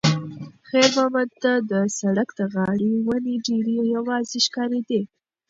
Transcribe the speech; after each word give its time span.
خیر 0.69 0.89
محمد 0.97 1.29
ته 1.41 1.51
د 1.71 1.73
سړک 1.99 2.29
د 2.39 2.41
غاړې 2.53 2.91
ونې 3.07 3.35
ډېرې 3.47 3.77
یوازې 3.95 4.37
ښکارېدې. 4.45 5.01